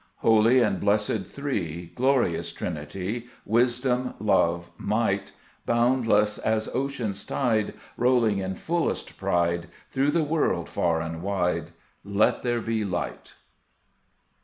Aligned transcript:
Holy 0.21 0.61
and 0.61 0.79
blessed 0.79 1.25
Three, 1.27 1.91
Glorious 1.93 2.51
Trinity, 2.51 3.27
Wisdom, 3.45 4.15
Love, 4.17 4.71
Might! 4.75 5.31
Boundless 5.67 6.39
as 6.39 6.67
ocean's 6.69 7.23
tide 7.23 7.75
Rolling 7.97 8.39
in 8.39 8.55
fullest 8.55 9.15
pride 9.19 9.67
Through 9.91 10.09
the 10.09 10.23
world, 10.23 10.67
far 10.69 11.01
and 11.01 11.21
wide, 11.21 11.69
Let 12.03 12.41
there 12.41 12.61
be 12.61 12.83
light. 12.83 13.35